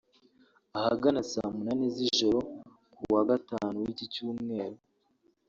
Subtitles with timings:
[0.77, 2.39] ahagana saa munani z’ijoro
[2.97, 4.77] kuwa Gatanu w’iki Cyumweru